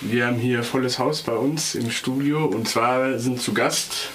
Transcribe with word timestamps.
Wir 0.00 0.26
haben 0.26 0.36
hier 0.38 0.62
volles 0.62 0.98
Haus 0.98 1.22
bei 1.22 1.32
uns 1.34 1.74
im 1.74 1.90
Studio 1.90 2.44
und 2.44 2.68
zwar 2.68 3.18
sind 3.18 3.40
zu 3.42 3.52
Gast, 3.52 4.10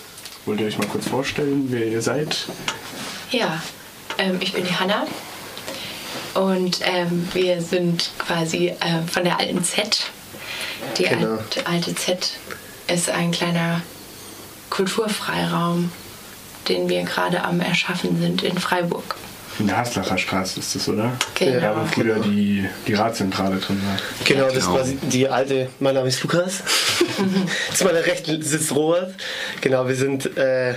wollt 0.46 0.60
ihr 0.62 0.68
euch 0.68 0.78
mal 0.78 0.88
kurz 0.88 1.08
vorstellen, 1.08 1.68
wer 1.70 1.86
ihr 1.88 2.02
seid? 2.02 2.48
Ja, 3.32 3.62
ähm, 4.18 4.38
ich 4.40 4.54
bin 4.54 4.64
die 4.66 4.74
Hanna 4.76 5.06
und 6.36 6.80
ähm, 6.84 7.28
wir 7.34 7.62
sind 7.62 8.12
quasi 8.18 8.68
äh, 8.70 9.02
von 9.12 9.24
der 9.24 9.40
alten 9.40 9.64
Z. 9.64 10.06
Die 10.98 11.04
Genau. 11.04 11.34
alte, 11.38 11.66
alte 11.68 11.96
Z 11.96 12.32
ist 12.88 13.10
ein 13.10 13.32
kleiner 13.32 13.82
Kulturfreiraum, 14.70 15.92
den 16.70 16.88
wir 16.90 17.04
gerade 17.04 17.44
am 17.44 17.60
Erschaffen 17.60 18.20
sind 18.22 18.42
in 18.44 18.58
Freiburg. 18.58 19.16
In 19.60 19.68
der 19.68 19.78
Haslacher 19.78 20.18
Straße 20.18 20.60
ist 20.60 20.76
das, 20.76 20.90
oder? 20.90 21.12
Genau. 21.36 21.60
Da 21.60 21.76
wo 21.82 21.86
früher 21.86 22.20
die, 22.20 22.68
die 22.88 22.94
Radzentrale 22.94 23.58
drin 23.58 23.80
war. 23.86 23.98
Genau, 24.26 24.46
das 24.46 24.66
Genau. 24.66 24.74
war 24.74 24.86
die 24.86 25.28
alte. 25.30 25.70
Mein 25.80 25.94
Name 25.96 26.08
ist 26.08 26.24
Lukas. 26.24 26.64
Zu 27.76 27.84
meiner 27.84 28.06
Rechten 28.06 28.42
sitzt 28.42 28.74
Robert. 28.74 29.14
Genau, 29.62 29.88
wir 29.88 29.96
sind 29.96 30.36
äh, 30.38 30.74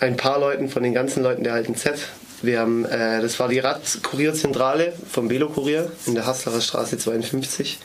ein 0.00 0.16
paar 0.16 0.40
Leuten 0.40 0.68
von 0.68 0.82
den 0.82 0.94
ganzen 0.94 1.22
Leuten 1.22 1.44
der 1.44 1.52
alten 1.54 1.74
Z. 1.76 1.98
Wir 2.40 2.60
haben, 2.60 2.84
äh, 2.86 3.20
das 3.20 3.38
war 3.40 3.48
die 3.48 3.58
Radkurierzentrale 3.58 4.92
vom 5.10 5.28
Velokurier 5.28 5.90
in 6.06 6.14
der 6.14 6.24
Haslacher 6.24 6.60
Straße 6.60 6.96
52. 6.96 7.78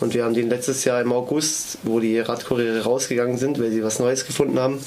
Und 0.00 0.14
wir 0.14 0.24
haben 0.24 0.34
den 0.34 0.48
letztes 0.48 0.84
Jahr 0.84 1.00
im 1.00 1.12
August, 1.12 1.78
wo 1.84 2.00
die 2.00 2.18
Radkuriere 2.18 2.82
rausgegangen 2.82 3.36
sind, 3.38 3.60
weil 3.60 3.70
sie 3.70 3.84
was 3.84 3.98
Neues 3.98 4.26
gefunden 4.26 4.58
haben, 4.58 4.82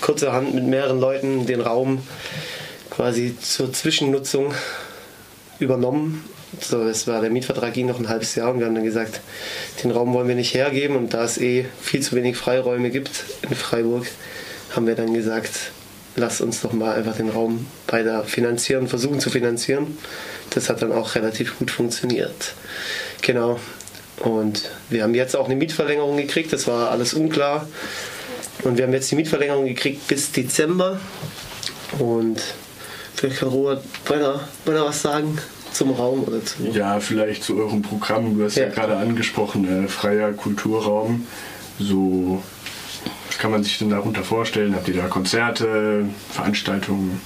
kurzerhand 0.00 0.52
mit 0.54 0.64
mehreren 0.64 0.98
Leuten 1.00 1.46
den 1.46 1.60
Raum 1.60 2.02
quasi 2.90 3.36
zur 3.40 3.72
Zwischennutzung 3.72 4.54
übernommen. 5.58 6.24
So, 6.60 6.84
das 6.84 7.06
war 7.06 7.20
der 7.20 7.30
Mietvertrag 7.30 7.72
ging 7.72 7.86
noch 7.86 8.00
ein 8.00 8.08
halbes 8.08 8.34
Jahr 8.34 8.50
und 8.50 8.58
wir 8.58 8.66
haben 8.66 8.74
dann 8.74 8.84
gesagt, 8.84 9.20
den 9.82 9.92
Raum 9.92 10.12
wollen 10.12 10.26
wir 10.26 10.34
nicht 10.34 10.52
hergeben 10.52 10.96
und 10.96 11.14
da 11.14 11.24
es 11.24 11.38
eh 11.38 11.66
viel 11.80 12.00
zu 12.00 12.16
wenig 12.16 12.36
Freiräume 12.36 12.90
gibt 12.90 13.24
in 13.48 13.54
Freiburg, 13.54 14.06
haben 14.74 14.86
wir 14.86 14.96
dann 14.96 15.14
gesagt, 15.14 15.72
lass 16.16 16.40
uns 16.40 16.60
doch 16.60 16.72
mal 16.72 16.94
einfach 16.94 17.16
den 17.16 17.28
Raum 17.28 17.66
weiter 17.86 18.24
finanzieren, 18.24 18.88
versuchen 18.88 19.20
zu 19.20 19.30
finanzieren. 19.30 19.96
Das 20.50 20.68
hat 20.68 20.82
dann 20.82 20.92
auch 20.92 21.14
relativ 21.14 21.58
gut 21.58 21.70
funktioniert. 21.70 22.54
Genau. 23.22 23.60
Und 24.18 24.70
wir 24.90 25.04
haben 25.04 25.14
jetzt 25.14 25.36
auch 25.36 25.46
eine 25.46 25.56
Mietverlängerung 25.56 26.16
gekriegt, 26.16 26.52
das 26.52 26.66
war 26.66 26.90
alles 26.90 27.14
unklar. 27.14 27.68
Und 28.64 28.76
wir 28.76 28.84
haben 28.84 28.92
jetzt 28.92 29.10
die 29.10 29.14
Mietverlängerung 29.14 29.66
gekriegt 29.66 30.06
bis 30.08 30.32
Dezember. 30.32 31.00
Und 31.98 32.42
vielleicht 33.20 33.40
kann 33.40 33.48
Robert 33.50 33.84
weiter, 34.06 34.40
weiter 34.64 34.84
was 34.86 35.02
sagen 35.02 35.38
zum 35.72 35.90
Raum 35.92 36.24
oder 36.24 36.42
zu. 36.44 36.64
Ja, 36.72 36.98
vielleicht 37.00 37.44
zu 37.44 37.56
eurem 37.58 37.82
Programm. 37.82 38.36
Du 38.36 38.44
hast 38.44 38.56
ja, 38.56 38.64
Ja. 38.64 38.70
gerade 38.70 38.96
angesprochen, 38.96 39.84
äh, 39.84 39.88
freier 39.88 40.32
Kulturraum. 40.32 41.26
So, 41.78 42.42
was 43.28 43.38
kann 43.38 43.50
man 43.50 43.62
sich 43.62 43.78
denn 43.78 43.90
darunter 43.90 44.24
vorstellen? 44.24 44.74
Habt 44.74 44.88
ihr 44.88 44.94
da 44.94 45.06
Konzerte, 45.06 46.06
Veranstaltungen? 46.32 47.20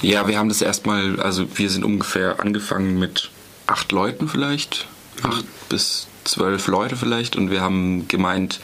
Ja, 0.00 0.26
wir 0.26 0.38
haben 0.38 0.48
das 0.48 0.62
erstmal, 0.62 1.20
also 1.20 1.46
wir 1.54 1.70
sind 1.70 1.84
ungefähr 1.84 2.40
angefangen 2.40 2.98
mit 2.98 3.30
acht 3.66 3.92
Leuten 3.92 4.26
vielleicht, 4.26 4.88
acht 5.22 5.44
bis 5.68 6.08
zwölf 6.24 6.66
Leute 6.66 6.96
vielleicht 6.96 7.36
und 7.36 7.50
wir 7.50 7.60
haben 7.60 8.08
gemeint 8.08 8.58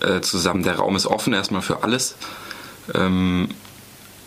äh, 0.00 0.20
zusammen, 0.20 0.62
der 0.62 0.76
Raum 0.76 0.94
ist 0.94 1.06
offen 1.06 1.32
erstmal 1.32 1.62
für 1.62 1.82
alles. 1.82 2.14
Ähm, 2.94 3.48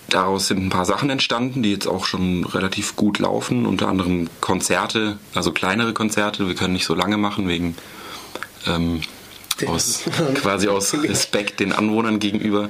daraus 0.09 0.47
sind 0.47 0.65
ein 0.65 0.69
paar 0.69 0.85
Sachen 0.85 1.09
entstanden, 1.09 1.63
die 1.63 1.71
jetzt 1.71 1.87
auch 1.87 2.05
schon 2.05 2.43
relativ 2.43 2.95
gut 2.95 3.19
laufen, 3.19 3.65
unter 3.65 3.87
anderem 3.87 4.29
Konzerte, 4.41 5.17
also 5.33 5.51
kleinere 5.51 5.93
Konzerte, 5.93 6.47
wir 6.47 6.55
können 6.55 6.73
nicht 6.73 6.85
so 6.85 6.95
lange 6.95 7.17
machen 7.17 7.47
wegen 7.47 7.75
ähm, 8.67 9.01
aus, 9.67 10.03
quasi 10.35 10.67
aus 10.67 10.93
Respekt 10.93 11.59
den 11.59 11.73
Anwohnern 11.73 12.19
gegenüber. 12.19 12.69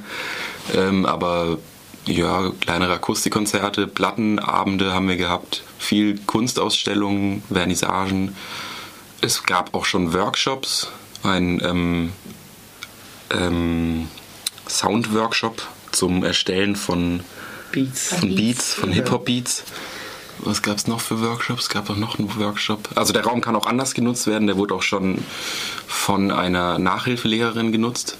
Ähm, 0.73 1.05
aber 1.05 1.57
ja, 2.05 2.51
kleinere 2.61 2.93
Akustikkonzerte, 2.93 3.87
Plattenabende 3.87 4.93
haben 4.93 5.07
wir 5.07 5.17
gehabt, 5.17 5.63
viel 5.77 6.19
Kunstausstellungen, 6.25 7.43
Vernissagen. 7.51 8.35
Es 9.21 9.43
gab 9.43 9.73
auch 9.73 9.85
schon 9.85 10.13
Workshops, 10.13 10.87
ein 11.23 11.61
ähm, 11.63 12.13
ähm, 13.31 14.07
Soundworkshop 14.67 15.67
zum 15.91 16.23
Erstellen 16.23 16.75
von, 16.75 17.21
Beats. 17.71 18.13
von 18.13 18.35
Beats, 18.35 18.73
von 18.73 18.91
Hip-Hop-Beats. 18.91 19.63
Was 20.39 20.61
gab 20.61 20.77
es 20.77 20.87
noch 20.87 21.01
für 21.01 21.21
Workshops? 21.21 21.63
Es 21.63 21.69
gab 21.69 21.89
auch 21.89 21.97
noch 21.97 22.17
einen 22.17 22.33
Workshop. 22.39 22.89
Also 22.95 23.11
der 23.11 23.25
Raum 23.25 23.41
kann 23.41 23.55
auch 23.55 23.65
anders 23.65 23.93
genutzt 23.93 24.25
werden. 24.25 24.47
Der 24.47 24.57
wurde 24.57 24.73
auch 24.73 24.83
schon 24.83 25.23
von 25.85 26.31
einer 26.31 26.79
Nachhilfelehrerin 26.79 27.71
genutzt. 27.71 28.17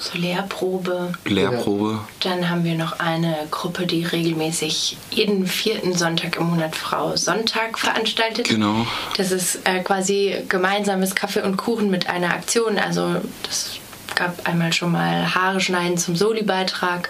So 0.00 0.16
Lehrprobe. 0.16 1.12
Lehrprobe. 1.26 1.98
Dann 2.20 2.48
haben 2.48 2.64
wir 2.64 2.74
noch 2.74 3.00
eine 3.00 3.36
Gruppe, 3.50 3.84
die 3.84 4.04
regelmäßig 4.04 4.96
jeden 5.10 5.46
vierten 5.46 5.92
Sonntag 5.92 6.36
im 6.36 6.46
Monat 6.46 6.74
Frau 6.74 7.16
Sonntag 7.16 7.78
veranstaltet. 7.78 8.48
Genau. 8.48 8.86
Das 9.18 9.30
ist 9.30 9.60
äh, 9.64 9.80
quasi 9.80 10.36
gemeinsames 10.48 11.14
Kaffee 11.14 11.42
und 11.42 11.58
Kuchen 11.58 11.90
mit 11.90 12.08
einer 12.08 12.32
Aktion. 12.32 12.78
Also 12.78 13.16
das 13.42 13.72
gab 14.20 14.46
einmal 14.46 14.72
schon 14.72 14.92
mal 14.92 15.34
Haare 15.34 15.60
schneiden 15.60 15.96
zum 15.96 16.14
Soli-Beitrag, 16.14 17.08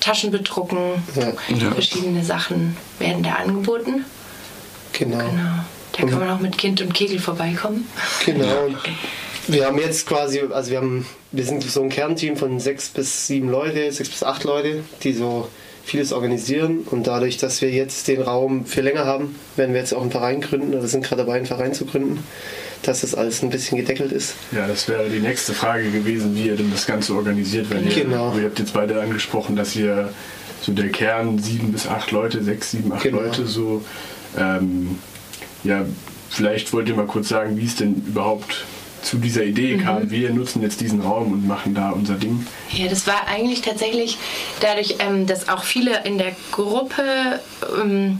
Taschen 0.00 0.32
bedrucken, 0.32 0.78
Ja. 1.14 1.70
Verschiedene 1.70 2.24
Sachen 2.24 2.76
werden 2.98 3.22
da 3.22 3.34
angeboten. 3.34 4.04
Genau. 4.92 5.18
Genau. 5.18 5.64
Da 5.92 6.06
kann 6.06 6.18
man 6.18 6.30
auch 6.30 6.40
mit 6.40 6.58
Kind 6.58 6.80
und 6.80 6.94
Kegel 6.94 7.20
vorbeikommen. 7.20 7.86
Genau. 8.24 8.64
Und 8.66 8.76
wir 9.46 9.66
haben 9.66 9.78
jetzt 9.78 10.06
quasi, 10.06 10.40
also 10.50 10.70
wir 10.70 10.78
haben, 10.78 11.06
wir 11.30 11.44
sind 11.44 11.62
so 11.62 11.82
ein 11.82 11.90
Kernteam 11.90 12.36
von 12.36 12.58
sechs 12.58 12.88
bis 12.88 13.26
sieben 13.28 13.48
Leute, 13.48 13.92
sechs 13.92 14.08
bis 14.08 14.24
acht 14.24 14.42
Leute, 14.44 14.82
die 15.02 15.12
so 15.12 15.48
vieles 15.84 16.12
organisieren. 16.12 16.80
Und 16.90 17.06
dadurch, 17.06 17.36
dass 17.36 17.60
wir 17.60 17.70
jetzt 17.70 18.08
den 18.08 18.22
Raum 18.22 18.66
für 18.66 18.80
länger 18.80 19.04
haben, 19.04 19.36
werden 19.54 19.74
wir 19.74 19.80
jetzt 19.80 19.94
auch 19.94 20.02
einen 20.02 20.10
Verein 20.10 20.40
gründen 20.40 20.74
oder 20.74 20.88
sind 20.88 21.04
gerade 21.04 21.22
dabei, 21.22 21.36
einen 21.36 21.46
Verein 21.46 21.72
zu 21.74 21.84
gründen, 21.86 22.24
dass 22.82 23.02
das 23.02 23.14
alles 23.14 23.42
ein 23.42 23.50
bisschen 23.50 23.78
gedeckelt 23.78 24.12
ist. 24.12 24.34
Ja, 24.52 24.66
das 24.66 24.88
wäre 24.88 25.08
die 25.08 25.20
nächste 25.20 25.52
Frage 25.52 25.90
gewesen, 25.90 26.34
wie 26.34 26.46
ihr 26.46 26.56
denn 26.56 26.70
das 26.70 26.86
Ganze 26.86 27.14
organisiert. 27.14 27.70
Weil 27.70 27.84
ihr, 27.86 27.94
Genau. 28.04 28.34
ihr 28.38 28.44
habt 28.44 28.58
jetzt 28.58 28.72
beide 28.72 29.00
angesprochen, 29.00 29.56
dass 29.56 29.76
ihr 29.76 30.12
so 30.62 30.72
der 30.72 30.88
Kern 30.90 31.38
sieben 31.38 31.72
bis 31.72 31.86
acht 31.86 32.10
Leute, 32.10 32.42
sechs, 32.42 32.70
sieben, 32.70 32.92
acht 32.92 33.02
Genau. 33.02 33.20
Leute 33.20 33.46
so. 33.46 33.82
Ähm, 34.38 34.98
ja, 35.64 35.84
vielleicht 36.30 36.72
wollt 36.72 36.88
ihr 36.88 36.94
mal 36.94 37.06
kurz 37.06 37.28
sagen, 37.28 37.56
wie 37.58 37.66
es 37.66 37.76
denn 37.76 38.02
überhaupt 38.06 38.64
zu 39.02 39.16
dieser 39.16 39.44
Idee 39.44 39.78
kam. 39.78 40.10
Wir 40.10 40.30
nutzen 40.30 40.60
jetzt 40.62 40.80
diesen 40.82 41.00
Raum 41.00 41.32
und 41.32 41.46
machen 41.46 41.74
da 41.74 41.90
unser 41.90 42.14
Ding. 42.16 42.46
Ja, 42.70 42.86
das 42.88 43.06
war 43.06 43.26
eigentlich 43.28 43.62
tatsächlich 43.62 44.18
dadurch, 44.60 44.96
ähm, 44.98 45.26
dass 45.26 45.48
auch 45.48 45.64
viele 45.64 46.04
in 46.04 46.18
der 46.18 46.32
Gruppe 46.52 47.02
ähm, 47.82 48.18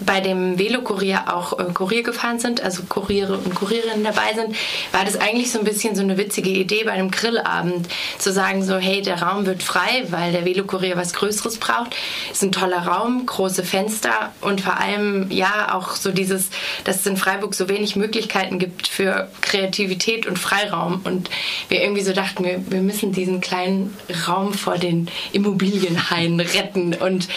bei 0.00 0.20
dem 0.20 0.58
Velokurier 0.58 1.34
auch 1.34 1.58
äh, 1.58 1.64
Kurier 1.72 2.02
gefahren 2.02 2.38
sind, 2.38 2.60
also 2.60 2.82
Kuriere 2.88 3.38
und 3.38 3.54
Kurierinnen 3.54 4.04
dabei 4.04 4.34
sind, 4.34 4.56
war 4.92 5.04
das 5.04 5.16
eigentlich 5.16 5.50
so 5.50 5.58
ein 5.58 5.64
bisschen 5.64 5.94
so 5.94 6.02
eine 6.02 6.16
witzige 6.18 6.50
Idee 6.50 6.84
bei 6.84 6.92
einem 6.92 7.10
Grillabend 7.10 7.88
zu 8.18 8.32
sagen 8.32 8.64
so, 8.64 8.76
hey, 8.76 9.02
der 9.02 9.22
Raum 9.22 9.46
wird 9.46 9.62
frei, 9.62 10.04
weil 10.10 10.32
der 10.32 10.44
Velokurier 10.44 10.96
was 10.96 11.12
Größeres 11.12 11.58
braucht. 11.58 11.94
Ist 12.30 12.42
ein 12.42 12.52
toller 12.52 12.86
Raum, 12.86 13.26
große 13.26 13.64
Fenster 13.64 14.32
und 14.40 14.60
vor 14.60 14.78
allem 14.78 15.30
ja 15.30 15.74
auch 15.74 15.96
so 15.96 16.10
dieses, 16.10 16.50
dass 16.84 17.00
es 17.00 17.06
in 17.06 17.16
Freiburg 17.16 17.54
so 17.54 17.68
wenig 17.68 17.96
Möglichkeiten 17.96 18.58
gibt 18.58 18.88
für 18.88 19.28
Kreativität 19.40 20.26
und 20.26 20.38
Freiraum 20.38 21.00
und 21.04 21.30
wir 21.68 21.82
irgendwie 21.82 22.02
so 22.02 22.12
dachten, 22.12 22.44
wir, 22.44 22.62
wir 22.70 22.80
müssen 22.80 23.12
diesen 23.12 23.40
kleinen 23.40 23.96
Raum 24.26 24.54
vor 24.54 24.78
den 24.78 25.08
Immobilienhaien 25.32 26.40
retten 26.40 26.94
und 26.94 27.28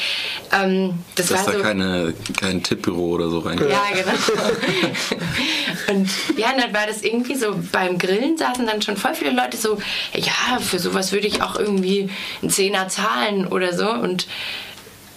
ähm, 0.51 0.99
das 1.15 1.27
Dass 1.27 1.45
war 1.45 1.53
da 1.53 1.57
so 1.59 1.63
keine, 1.63 2.13
kein 2.45 2.63
Tippbüro 2.63 3.07
oder 3.07 3.29
so 3.29 3.39
rein. 3.39 3.57
ja, 3.57 3.83
genau. 3.93 4.11
Und 5.89 6.09
ja, 6.37 6.53
dann 6.57 6.73
war 6.73 6.87
das 6.87 7.01
irgendwie 7.01 7.35
so, 7.35 7.55
beim 7.71 7.97
Grillen 7.97 8.37
saßen 8.37 8.65
dann 8.65 8.81
schon 8.81 8.97
voll 8.97 9.15
viele 9.15 9.31
Leute 9.31 9.57
so, 9.57 9.77
ja, 10.13 10.59
für 10.59 10.79
sowas 10.79 11.11
würde 11.11 11.27
ich 11.27 11.41
auch 11.41 11.57
irgendwie 11.57 12.09
einen 12.41 12.51
Zehner 12.51 12.87
zahlen 12.87 13.47
oder 13.47 13.75
so. 13.75 13.89
Und 13.89 14.27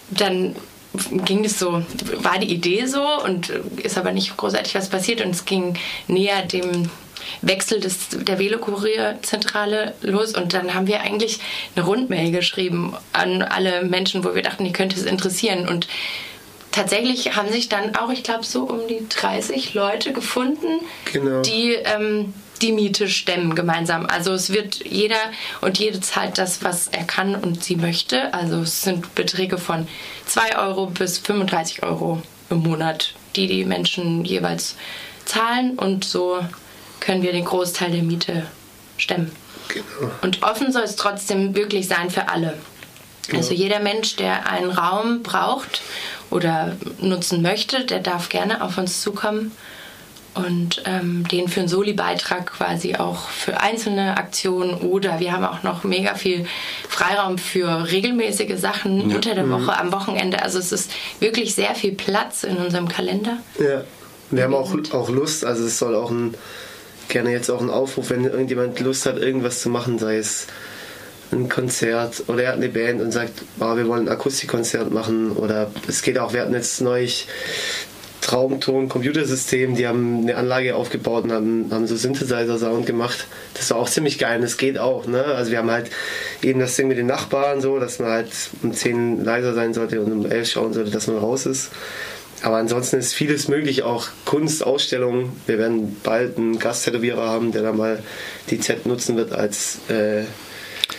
dann 0.09 0.55
ging 1.25 1.45
es 1.45 1.59
so, 1.59 1.83
war 2.17 2.39
die 2.39 2.51
Idee 2.51 2.85
so 2.85 3.05
und 3.23 3.49
ist 3.49 3.97
aber 3.97 4.11
nicht 4.11 4.35
großartig 4.35 4.73
was 4.73 4.89
passiert 4.89 5.21
und 5.21 5.29
es 5.31 5.45
ging 5.45 5.77
näher 6.07 6.41
dem 6.41 6.89
Wechsel 7.41 7.79
des, 7.79 8.09
der 8.09 8.39
Velokurier-Zentrale 8.39 9.93
los 10.01 10.35
und 10.35 10.53
dann 10.53 10.73
haben 10.73 10.87
wir 10.87 11.01
eigentlich 11.01 11.39
eine 11.75 11.85
Rundmail 11.85 12.31
geschrieben 12.31 12.95
an 13.13 13.43
alle 13.43 13.83
Menschen, 13.83 14.23
wo 14.23 14.33
wir 14.33 14.41
dachten, 14.41 14.65
die 14.65 14.71
könnte 14.71 14.95
es 14.95 15.05
interessieren 15.05 15.67
und 15.67 15.87
tatsächlich 16.71 17.35
haben 17.35 17.51
sich 17.51 17.69
dann 17.69 17.95
auch, 17.95 18.09
ich 18.09 18.23
glaube, 18.23 18.45
so 18.45 18.63
um 18.63 18.87
die 18.87 19.05
30 19.09 19.73
Leute 19.73 20.13
gefunden, 20.13 20.81
Genau. 21.11 21.41
die 21.41 21.73
ähm, 21.73 22.33
die 22.61 22.71
Miete 22.73 23.07
stemmen 23.07 23.55
gemeinsam. 23.55 24.05
Also 24.05 24.33
es 24.33 24.51
wird 24.51 24.85
jeder 24.85 25.15
und 25.61 25.79
jede 25.79 25.99
zahlt 26.01 26.37
das, 26.37 26.63
was 26.63 26.87
er 26.89 27.05
kann 27.05 27.35
und 27.35 27.63
sie 27.63 27.75
möchte. 27.75 28.33
Also 28.33 28.57
es 28.61 28.81
sind 28.81 29.15
Beträge 29.15 29.57
von 29.57 29.87
2 30.25 30.57
Euro 30.57 30.87
bis 30.87 31.19
35 31.19 31.83
Euro 31.83 32.21
im 32.49 32.57
Monat, 32.57 33.13
die 33.35 33.47
die 33.47 33.65
Menschen 33.65 34.25
jeweils 34.25 34.75
zahlen 35.25 35.77
und 35.77 36.03
so 36.03 36.39
können 36.99 37.21
wir 37.21 37.31
den 37.31 37.45
Großteil 37.45 37.91
der 37.91 38.03
Miete 38.03 38.45
stemmen. 38.97 39.31
Genau. 39.69 40.11
Und 40.21 40.43
offen 40.43 40.71
soll 40.73 40.83
es 40.83 40.95
trotzdem 40.95 41.55
wirklich 41.55 41.87
sein 41.87 42.09
für 42.09 42.27
alle. 42.27 42.57
Also 43.31 43.53
jeder 43.53 43.79
Mensch, 43.79 44.15
der 44.15 44.49
einen 44.49 44.71
Raum 44.71 45.21
braucht 45.21 45.81
oder 46.29 46.75
nutzen 47.01 47.41
möchte, 47.41 47.85
der 47.85 47.99
darf 47.99 48.29
gerne 48.29 48.63
auf 48.63 48.77
uns 48.77 49.01
zukommen 49.01 49.51
und 50.35 50.83
ähm, 50.85 51.27
den 51.27 51.47
für 51.47 51.61
einen 51.61 51.69
Soli-Beitrag 51.69 52.51
quasi 52.53 52.95
auch 52.95 53.29
für 53.29 53.59
einzelne 53.61 54.15
Aktionen 54.17 54.75
oder 54.75 55.19
wir 55.19 55.33
haben 55.33 55.43
auch 55.43 55.63
noch 55.63 55.83
mega 55.83 56.13
viel 56.13 56.45
Freiraum 56.87 57.37
für 57.37 57.91
regelmäßige 57.91 58.59
Sachen 58.59 59.09
Ja. 59.09 59.15
unter 59.15 59.33
der 59.33 59.49
Woche, 59.49 59.75
am 59.77 59.91
Wochenende. 59.91 60.41
Also 60.43 60.59
es 60.59 60.71
ist 60.71 60.91
wirklich 61.19 61.55
sehr 61.55 61.73
viel 61.75 61.93
Platz 61.93 62.43
in 62.43 62.57
unserem 62.57 62.87
Kalender. 62.87 63.37
Ja. 63.59 63.83
Wir 64.31 64.43
haben 64.43 64.53
auch, 64.53 64.71
auch 64.93 65.09
Lust, 65.09 65.43
also 65.43 65.65
es 65.65 65.79
soll 65.79 65.95
auch 65.95 66.11
ein, 66.11 66.35
gerne 67.07 67.31
jetzt 67.31 67.49
auch 67.49 67.61
ein 67.61 67.71
Aufruf, 67.71 68.11
wenn 68.11 68.25
irgendjemand 68.25 68.79
Lust 68.79 69.07
hat, 69.07 69.17
irgendwas 69.17 69.61
zu 69.61 69.69
machen, 69.69 69.97
sei 69.97 70.17
es 70.17 70.45
ein 71.31 71.49
Konzert 71.49 72.23
oder 72.27 72.43
er 72.43 72.49
hat 72.49 72.57
eine 72.57 72.69
Band 72.69 73.01
und 73.01 73.11
sagt, 73.11 73.43
ah, 73.59 73.75
wir 73.75 73.87
wollen 73.87 74.07
ein 74.07 74.13
Akustikkonzert 74.13 74.91
machen 74.91 75.31
oder 75.31 75.71
es 75.87 76.01
geht 76.01 76.17
auch, 76.17 76.33
wir 76.33 76.41
hatten 76.41 76.53
jetzt 76.53 76.81
neulich 76.81 77.27
Traumton 78.21 78.89
Computersystem, 78.89 79.75
die 79.75 79.87
haben 79.87 80.21
eine 80.21 80.35
Anlage 80.35 80.75
aufgebaut 80.75 81.23
und 81.23 81.31
haben, 81.31 81.67
haben 81.71 81.87
so 81.87 81.95
Synthesizer-Sound 81.95 82.85
gemacht. 82.85 83.25
Das 83.53 83.71
war 83.71 83.77
auch 83.77 83.89
ziemlich 83.89 84.19
geil 84.19 84.41
das 84.41 84.57
geht 84.57 84.77
auch. 84.77 85.07
Ne? 85.07 85.23
Also 85.23 85.51
wir 85.51 85.57
haben 85.59 85.71
halt 85.71 85.89
eben 86.43 86.59
das 86.59 86.75
Ding 86.75 86.89
mit 86.89 86.97
den 86.97 87.07
Nachbarn 87.07 87.61
so, 87.61 87.79
dass 87.79 87.99
man 87.99 88.09
halt 88.09 88.31
um 88.61 88.73
10 88.73 89.23
leiser 89.23 89.53
sein 89.53 89.73
sollte 89.73 90.01
und 90.01 90.11
um 90.11 90.29
11 90.29 90.49
schauen 90.49 90.73
sollte, 90.73 90.91
dass 90.91 91.07
man 91.07 91.17
raus 91.17 91.45
ist. 91.45 91.71
Aber 92.41 92.57
ansonsten 92.57 92.97
ist 92.97 93.13
vieles 93.13 93.47
möglich, 93.47 93.83
auch 93.83 94.07
Kunst, 94.25 94.63
Ausstellungen. 94.63 95.33
Wir 95.45 95.57
werden 95.57 95.97
bald 96.03 96.37
einen 96.37 96.59
Gasttätowierer 96.59 97.27
haben, 97.27 97.51
der 97.51 97.63
dann 97.63 97.77
mal 97.77 98.01
die 98.49 98.59
Z 98.59 98.85
nutzen 98.85 99.17
wird 99.17 99.33
als 99.33 99.79
äh, 99.89 100.23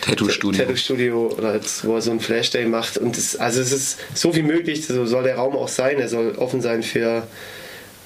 Tattoo-Studio. 0.01 0.63
Tattoo-Studio 0.63 1.37
wo 1.83 1.95
er 1.95 2.01
so 2.01 2.11
ein 2.11 2.19
Flash-Day 2.19 2.65
macht. 2.65 2.97
Und 2.97 3.17
das, 3.17 3.35
also 3.35 3.61
es 3.61 3.71
ist 3.71 3.99
so 4.13 4.33
viel 4.33 4.43
möglich, 4.43 4.85
so 4.85 5.05
soll 5.05 5.23
der 5.23 5.35
Raum 5.35 5.55
auch 5.55 5.67
sein. 5.67 5.99
Er 5.99 6.09
soll 6.09 6.35
offen 6.37 6.61
sein 6.61 6.83
für 6.83 7.27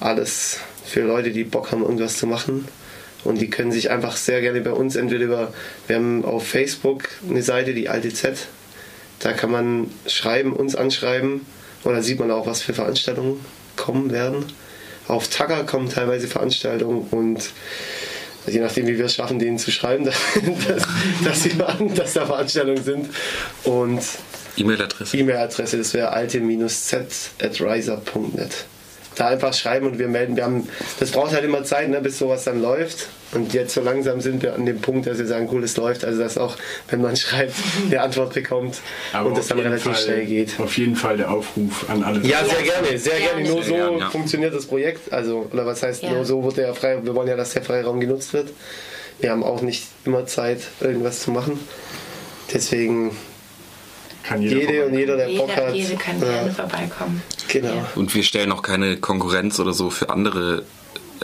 alles, 0.00 0.60
für 0.84 1.00
Leute, 1.02 1.30
die 1.30 1.44
Bock 1.44 1.72
haben, 1.72 1.82
irgendwas 1.82 2.18
zu 2.18 2.26
machen. 2.26 2.68
Und 3.24 3.40
die 3.40 3.50
können 3.50 3.72
sich 3.72 3.90
einfach 3.90 4.16
sehr 4.16 4.40
gerne 4.40 4.60
bei 4.60 4.70
uns 4.70 4.94
entweder 4.94 5.24
über, 5.24 5.52
wir 5.86 5.96
haben 5.96 6.24
auf 6.24 6.46
Facebook 6.46 7.08
eine 7.28 7.42
Seite, 7.42 7.74
die 7.74 7.88
alte 7.88 8.12
Z. 8.12 8.46
Da 9.18 9.32
kann 9.32 9.50
man 9.50 9.90
schreiben, 10.06 10.52
uns 10.52 10.76
anschreiben. 10.76 11.46
Und 11.82 11.94
da 11.94 12.02
sieht 12.02 12.20
man 12.20 12.30
auch, 12.30 12.46
was 12.46 12.62
für 12.62 12.74
Veranstaltungen 12.74 13.44
kommen 13.76 14.12
werden. 14.12 14.44
Auf 15.08 15.28
Tacker 15.28 15.64
kommen 15.64 15.88
teilweise 15.88 16.26
Veranstaltungen 16.26 17.06
und 17.10 17.50
je 18.46 18.60
nachdem, 18.60 18.86
wie 18.86 18.98
wir 18.98 19.06
es 19.06 19.14
schaffen, 19.14 19.38
denen 19.38 19.58
zu 19.58 19.70
schreiben, 19.70 20.04
dass, 20.08 20.16
dass, 21.24 21.42
sie 21.42 21.58
warten, 21.58 21.94
dass 21.94 22.12
da 22.14 22.26
Veranstaltungen 22.26 22.82
sind. 22.82 23.08
Und 23.64 24.02
E-Mail-Adresse. 24.56 25.16
E-Mail-Adresse, 25.16 25.78
das 25.78 25.94
wäre 25.94 26.10
alte-z.riser.net. 26.10 28.66
Da 29.16 29.28
einfach 29.28 29.54
schreiben 29.54 29.86
und 29.86 29.98
wir 29.98 30.08
melden. 30.08 30.36
Wir 30.36 30.44
haben, 30.44 30.68
das 31.00 31.10
braucht 31.10 31.32
halt 31.32 31.44
immer 31.44 31.64
Zeit, 31.64 31.88
ne, 31.88 32.00
bis 32.00 32.18
sowas 32.18 32.44
dann 32.44 32.60
läuft. 32.60 33.08
Und 33.32 33.52
jetzt 33.54 33.74
so 33.74 33.80
langsam 33.80 34.20
sind 34.20 34.42
wir 34.42 34.54
an 34.54 34.64
dem 34.66 34.80
Punkt, 34.80 35.06
dass 35.06 35.18
wir 35.18 35.26
sagen, 35.26 35.48
cool, 35.52 35.62
es 35.64 35.76
läuft. 35.76 36.04
Also 36.04 36.20
dass 36.22 36.38
auch, 36.38 36.56
wenn 36.88 37.02
man 37.02 37.16
schreibt, 37.16 37.54
eine 37.86 38.00
Antwort 38.00 38.34
bekommt 38.34 38.78
Aber 39.12 39.28
und 39.30 39.36
das 39.36 39.50
auf 39.50 39.56
dann 39.56 39.66
relativ 39.66 39.92
Fall, 39.92 39.96
schnell 39.96 40.26
geht. 40.26 40.58
Auf 40.60 40.78
jeden 40.78 40.94
Fall 40.96 41.16
der 41.16 41.30
Aufruf 41.30 41.90
an 41.90 42.02
alle. 42.04 42.20
Ja, 42.26 42.44
sehr 42.44 42.62
gerne, 42.62 42.98
sehr 42.98 43.18
gerne. 43.18 43.42
Nur 43.48 43.62
so 43.62 43.74
ja. 43.74 44.10
funktioniert 44.10 44.54
das 44.54 44.66
Projekt. 44.66 45.12
Also, 45.12 45.48
oder 45.52 45.66
was 45.66 45.82
heißt, 45.82 46.02
Ja. 46.04 46.12
nur 46.12 46.24
so 46.24 46.42
wird 46.44 46.56
der 46.56 46.72
frei. 46.74 46.98
Wir 47.02 47.14
wollen 47.14 47.28
ja, 47.28 47.36
dass 47.36 47.52
der 47.52 47.62
Freiraum 47.62 47.98
genutzt 48.00 48.32
wird. 48.32 48.50
Wir 49.20 49.30
haben 49.32 49.42
auch 49.42 49.60
nicht 49.60 49.84
immer 50.04 50.26
Zeit, 50.26 50.60
irgendwas 50.80 51.20
zu 51.20 51.30
machen. 51.30 51.58
Deswegen 52.52 53.10
Kann 54.22 54.40
jeder 54.42 54.60
jede 54.60 54.86
und 54.86 54.94
jeder, 54.98 55.16
der 55.16 55.26
Bock 55.26 55.48
Jeder, 55.48 55.66
hat. 55.66 55.74
jede 55.74 55.96
kann 55.96 56.20
ja, 56.20 56.26
gerne 56.28 56.52
vorbeikommen. 56.52 57.22
genau. 57.48 57.68
Ja. 57.74 57.88
Und 57.96 58.14
wir 58.14 58.22
stellen 58.22 58.52
auch 58.52 58.62
keine 58.62 58.98
Konkurrenz 58.98 59.58
oder 59.58 59.72
so 59.72 59.90
für 59.90 60.10
andere 60.10 60.64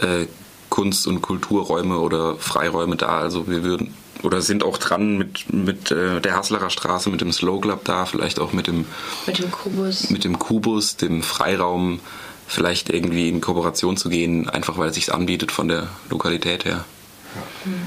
äh, 0.01 0.25
Kunst- 0.73 1.05
und 1.05 1.21
Kulturräume 1.21 1.99
oder 1.99 2.35
Freiräume 2.37 2.95
dar. 2.95 3.19
Also 3.19 3.47
wir 3.47 3.63
würden 3.63 3.93
oder 4.23 4.41
sind 4.41 4.63
auch 4.63 4.79
dran 4.79 5.19
mit, 5.19 5.53
mit 5.53 5.91
äh, 5.91 6.19
der 6.19 6.35
Haslerer 6.35 6.71
Straße, 6.71 7.11
mit 7.11 7.21
dem 7.21 7.31
Slow 7.31 7.61
Club 7.61 7.81
da, 7.83 8.05
vielleicht 8.07 8.39
auch 8.39 8.53
mit 8.53 8.65
dem, 8.65 8.85
Mit 9.27 9.37
dem 9.37 9.51
Kubus. 9.51 10.09
mit 10.09 10.23
dem 10.23 10.39
Kubus, 10.39 10.95
dem 10.95 11.21
Freiraum, 11.21 11.99
vielleicht 12.47 12.89
irgendwie 12.89 13.29
in 13.29 13.39
Kooperation 13.39 13.97
zu 13.97 14.09
gehen, 14.09 14.49
einfach 14.49 14.79
weil 14.79 14.89
es 14.89 14.95
sich 14.95 15.13
anbietet 15.13 15.51
von 15.51 15.67
der 15.67 15.89
Lokalität 16.09 16.65
her. 16.65 16.85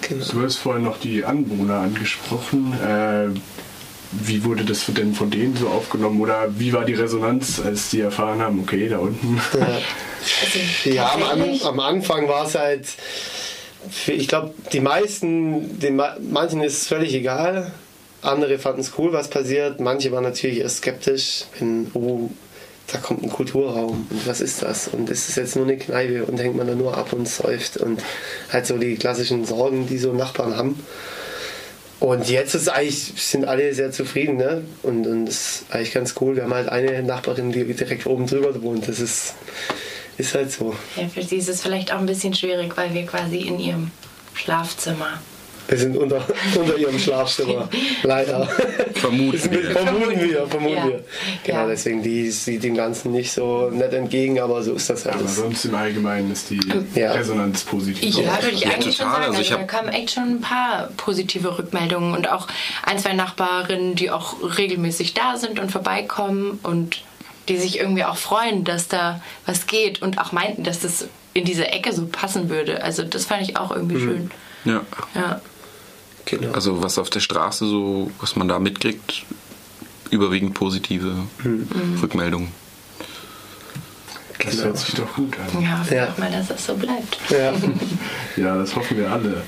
genau. 0.02 0.24
Du 0.30 0.42
hast 0.42 0.56
vorhin 0.56 0.84
noch 0.84 1.00
die 1.00 1.24
Anwohner 1.24 1.80
angesprochen. 1.80 2.72
Äh, 2.80 3.30
wie 4.24 4.44
wurde 4.44 4.64
das 4.64 4.84
denn 4.88 5.14
von 5.14 5.30
denen 5.30 5.56
so 5.56 5.68
aufgenommen? 5.68 6.20
Oder 6.20 6.46
wie 6.58 6.72
war 6.72 6.84
die 6.84 6.94
Resonanz, 6.94 7.60
als 7.64 7.90
die 7.90 8.00
erfahren 8.00 8.40
haben, 8.40 8.60
okay, 8.60 8.88
da 8.88 8.98
unten? 8.98 9.40
Also, 10.42 10.90
Ja, 10.90 11.12
am, 11.14 11.42
am 11.62 11.80
Anfang 11.80 12.26
war 12.28 12.46
es 12.46 12.56
halt, 12.56 12.86
ich 14.08 14.26
glaube, 14.26 14.52
die 14.72 14.80
meisten, 14.80 15.78
den, 15.78 15.94
ma- 15.96 16.16
manchen 16.20 16.62
ist 16.62 16.82
es 16.82 16.88
völlig 16.88 17.14
egal. 17.14 17.70
Andere 18.22 18.58
fanden 18.58 18.80
es 18.80 18.92
cool, 18.98 19.12
was 19.12 19.28
passiert. 19.30 19.78
Manche 19.78 20.10
waren 20.10 20.24
natürlich 20.24 20.58
erst 20.58 20.78
skeptisch, 20.78 21.44
wenn, 21.60 21.90
oh, 21.94 22.28
da 22.92 22.98
kommt 22.98 23.22
ein 23.22 23.30
Kulturraum 23.30 24.06
und 24.10 24.26
was 24.26 24.40
ist 24.40 24.62
das? 24.62 24.88
Und 24.88 25.10
ist 25.10 25.28
es 25.28 25.36
jetzt 25.36 25.54
nur 25.54 25.64
eine 25.64 25.76
Kneipe 25.76 26.24
und 26.24 26.38
hängt 26.40 26.56
man 26.56 26.66
da 26.66 26.74
nur 26.74 26.96
ab 26.96 27.12
und 27.12 27.28
säuft 27.28 27.76
und 27.76 28.02
halt 28.52 28.66
so 28.66 28.78
die 28.78 28.96
klassischen 28.96 29.44
Sorgen, 29.44 29.86
die 29.86 29.98
so 29.98 30.12
Nachbarn 30.12 30.56
haben. 30.56 30.80
Und 31.98 32.28
jetzt 32.28 32.54
ist 32.54 32.68
eigentlich, 32.68 33.12
sind 33.16 33.46
alle 33.46 33.72
sehr 33.72 33.90
zufrieden, 33.90 34.36
ne? 34.36 34.62
Und, 34.82 35.06
und 35.06 35.26
das 35.26 35.34
ist 35.34 35.64
eigentlich 35.70 35.94
ganz 35.94 36.14
cool. 36.20 36.36
Wir 36.36 36.42
haben 36.42 36.54
halt 36.54 36.68
eine 36.68 37.02
Nachbarin, 37.02 37.52
die 37.52 37.64
direkt 37.64 38.06
oben 38.06 38.26
drüber 38.26 38.60
wohnt. 38.62 38.86
Das 38.86 39.00
ist, 39.00 39.34
ist 40.18 40.34
halt 40.34 40.52
so. 40.52 40.74
Ja, 40.96 41.08
für 41.08 41.22
sie 41.22 41.36
ist 41.36 41.48
es 41.48 41.62
vielleicht 41.62 41.92
auch 41.92 41.98
ein 41.98 42.06
bisschen 42.06 42.34
schwierig, 42.34 42.76
weil 42.76 42.92
wir 42.92 43.06
quasi 43.06 43.38
in 43.38 43.58
ihrem 43.58 43.90
Schlafzimmer. 44.34 45.20
Wir 45.68 45.78
sind 45.78 45.96
unter, 45.96 46.24
unter 46.58 46.76
ihrem 46.76 46.98
Schlafzimmer. 46.98 47.68
Leider. 48.02 48.46
Vermuten 48.94 49.50
wir. 49.50 49.70
vermuten 49.72 50.20
wir, 50.20 50.46
vermuten 50.46 50.76
Ja. 50.76 50.86
wir. 50.86 51.04
Genau, 51.44 51.58
Ja. 51.60 51.66
deswegen, 51.66 52.02
die 52.02 52.30
sieht 52.30 52.62
dem 52.64 52.74
Ganzen 52.74 53.12
nicht 53.12 53.32
so 53.32 53.70
nett 53.70 53.92
entgegen, 53.92 54.40
aber 54.40 54.62
so 54.62 54.74
ist 54.74 54.88
das 54.90 55.06
Aber 55.06 55.16
alles. 55.18 55.36
sonst 55.36 55.64
im 55.64 55.74
Allgemeinen 55.74 56.32
ist 56.32 56.50
die 56.50 56.60
Ja. 56.94 57.12
Resonanz 57.12 57.64
positiv. 57.64 58.14
Ja, 58.16 58.42
würde 58.42 58.50
ich 58.54 58.60
Ja, 58.62 58.70
eigentlich 58.70 58.96
schon 58.96 59.06
sagen. 59.10 59.24
Also 59.24 59.40
ich 59.40 59.50
da 59.50 59.62
kamen 59.64 59.88
echt 59.88 60.12
schon 60.12 60.24
ein 60.36 60.40
paar 60.40 60.88
positive 60.96 61.58
Rückmeldungen 61.58 62.14
und 62.14 62.30
auch 62.30 62.46
ein, 62.84 62.98
zwei 62.98 63.12
Nachbarinnen, 63.12 63.94
die 63.96 64.10
auch 64.10 64.34
regelmäßig 64.58 65.14
da 65.14 65.36
sind 65.36 65.58
und 65.58 65.72
vorbeikommen 65.72 66.58
und 66.62 67.02
die 67.48 67.56
sich 67.58 67.78
irgendwie 67.78 68.04
auch 68.04 68.16
freuen, 68.16 68.64
dass 68.64 68.88
da 68.88 69.20
was 69.46 69.66
geht 69.66 70.02
und 70.02 70.18
auch 70.18 70.32
meinten, 70.32 70.64
dass 70.64 70.80
das 70.80 71.06
in 71.32 71.44
diese 71.44 71.68
Ecke 71.68 71.92
so 71.92 72.06
passen 72.06 72.48
würde. 72.50 72.82
Also 72.82 73.02
das 73.04 73.24
fand 73.26 73.42
ich 73.42 73.56
auch 73.56 73.70
irgendwie 73.70 74.00
schön. 74.00 74.30
Ja. 74.64 74.80
Ja. 75.14 75.40
Genau. 76.26 76.52
Also 76.52 76.82
was 76.82 76.98
auf 76.98 77.08
der 77.10 77.20
Straße 77.20 77.66
so, 77.66 78.10
was 78.20 78.36
man 78.36 78.48
da 78.48 78.58
mitkriegt, 78.58 79.24
überwiegend 80.10 80.54
positive 80.54 81.14
Rückmeldungen. 82.02 82.48
Das 84.44 84.62
hört 84.62 84.78
sich 84.78 84.94
doch 84.94 85.14
gut 85.14 85.34
an. 85.38 85.62
Ja, 85.62 85.80
hoffe 85.80 85.94
Ja. 85.94 86.08
auch 86.08 86.18
mal, 86.18 86.30
dass 86.30 86.48
das 86.48 86.66
so 86.66 86.74
bleibt. 86.74 87.18
ja. 87.30 87.52
Ja, 88.36 88.58
das 88.58 88.76
hoffen 88.76 88.98
wir 88.98 89.10
alle. 89.10 89.42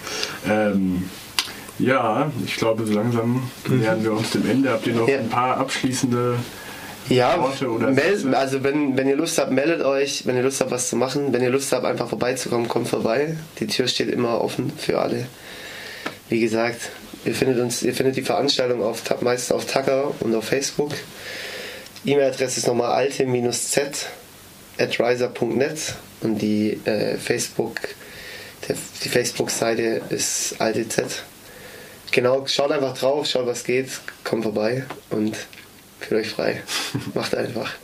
Ähm, 0.49 1.11
ja, 1.79 2.33
ich 2.47 2.57
glaube, 2.57 2.87
so 2.87 2.95
langsam 2.95 3.51
nähern 3.69 4.03
wir 4.03 4.13
uns 4.13 4.31
dem 4.31 4.49
Ende. 4.49 4.71
Habt 4.71 4.87
ihr 4.87 4.95
noch 4.95 5.07
Ja. 5.07 5.19
ein 5.19 5.29
paar 5.29 5.59
abschließende 5.59 6.37
Ja, 7.11 7.39
Worte 7.41 7.69
oder 7.71 7.91
meld, 7.91 8.35
also 8.35 8.63
wenn, 8.65 8.97
wenn 8.97 9.07
ihr 9.09 9.17
Lust 9.17 9.37
habt, 9.39 9.51
meldet 9.53 9.83
euch. 9.83 10.25
Wenn 10.27 10.37
ihr 10.37 10.43
Lust 10.43 10.61
habt, 10.63 10.71
was 10.71 10.89
zu 10.89 10.97
machen. 10.97 11.33
Wenn 11.33 11.43
ihr 11.43 11.51
Lust 11.51 11.71
habt, 11.73 11.85
einfach 11.85 12.09
vorbeizukommen, 12.09 12.67
kommt 12.67 12.89
vorbei. 12.89 13.37
Die 13.61 13.67
Tür 13.67 13.89
steht 13.89 14.09
immer 14.09 14.41
offen 14.41 14.73
für 14.77 14.99
alle. 15.01 15.27
Wie 16.29 16.41
gesagt, 16.41 16.81
ihr 17.25 17.35
findet 17.35 17.59
uns, 17.59 17.83
ihr 17.83 17.95
findet 17.95 18.17
die 18.17 18.23
Veranstaltung 18.23 18.83
auf, 18.83 19.03
Ta- 19.03 19.19
meist 19.21 19.53
auf 19.53 19.65
Tucker 19.67 20.13
und 20.21 20.35
auf 20.35 20.45
Facebook. 20.45 20.93
E-Mail-Adresse 22.05 22.61
ist 22.61 22.67
nochmal 22.67 22.93
alte-z 22.93 24.07
at 24.79 25.01
riser.net 25.01 25.95
und 26.21 26.39
die 26.39 26.81
äh, 26.85 27.17
Facebook, 27.17 27.81
der, 28.69 28.77
die 29.03 29.09
Facebook-Seite 29.09 30.03
ist 30.11 30.55
alte 30.61 30.89
Z. 30.89 31.07
Genau, 32.13 32.47
schaut 32.47 32.71
einfach 32.73 32.97
drauf, 32.97 33.27
schaut 33.27 33.47
was 33.47 33.65
geht, 33.65 33.89
kommt 34.25 34.45
vorbei 34.45 34.85
und 35.11 35.37
fühlt 36.01 36.21
euch 36.27 36.31
frei. 36.31 36.63
Macht 37.15 37.35
einfach. 37.35 37.73